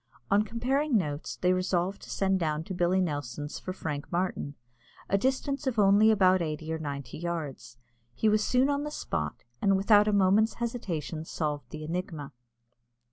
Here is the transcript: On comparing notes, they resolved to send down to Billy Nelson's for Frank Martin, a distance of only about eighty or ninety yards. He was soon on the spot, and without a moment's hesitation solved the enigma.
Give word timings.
On 0.31 0.41
comparing 0.41 0.97
notes, 0.97 1.35
they 1.35 1.53
resolved 1.53 2.01
to 2.01 2.09
send 2.09 2.39
down 2.39 2.63
to 2.63 2.73
Billy 2.73 2.99
Nelson's 2.99 3.59
for 3.59 3.71
Frank 3.71 4.11
Martin, 4.11 4.55
a 5.07 5.15
distance 5.15 5.67
of 5.67 5.77
only 5.77 6.09
about 6.09 6.41
eighty 6.41 6.73
or 6.73 6.79
ninety 6.79 7.19
yards. 7.19 7.77
He 8.15 8.27
was 8.27 8.43
soon 8.43 8.67
on 8.67 8.81
the 8.83 8.89
spot, 8.89 9.43
and 9.61 9.77
without 9.77 10.07
a 10.07 10.11
moment's 10.11 10.55
hesitation 10.55 11.23
solved 11.23 11.69
the 11.69 11.83
enigma. 11.83 12.33